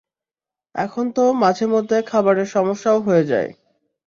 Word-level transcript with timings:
এখন 0.75 1.05
তো 1.11 1.23
মাঝেমধ্যে 1.41 1.97
খাবারের 2.01 2.47
সমস্যাও 2.47 2.99
হয়ে 3.01 3.23
যায়। 3.23 3.49